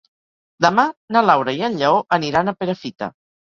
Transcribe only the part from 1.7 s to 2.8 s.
Lleó aniran a